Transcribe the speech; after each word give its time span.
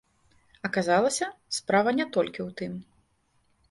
Аказалася, 0.69 1.29
справа 1.59 1.97
не 2.01 2.05
толькі 2.19 2.41
ў 2.49 2.61
тым. 2.61 2.73